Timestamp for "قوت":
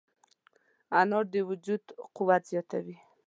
2.15-2.41